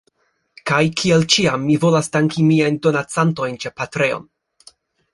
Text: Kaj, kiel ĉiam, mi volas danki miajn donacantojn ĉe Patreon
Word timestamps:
Kaj, 0.71 0.79
kiel 1.01 1.25
ĉiam, 1.35 1.67
mi 1.67 1.77
volas 1.85 2.11
danki 2.17 2.49
miajn 2.49 2.83
donacantojn 2.89 3.63
ĉe 3.67 3.77
Patreon 3.83 4.31